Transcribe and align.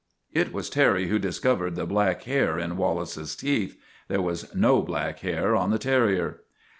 It 0.33 0.51
was 0.51 0.67
Terry 0.71 1.09
who 1.09 1.19
discovered 1.19 1.75
the 1.75 1.85
black 1.85 2.23
hair 2.23 2.57
in 2.57 2.75
Wallace's 2.75 3.35
teeth. 3.35 3.77
There 4.07 4.19
was 4.19 4.51
no 4.55 4.81
black 4.81 5.19
hair 5.19 5.55
on 5.55 5.69
the 5.69 5.77
terrier. 5.77 6.41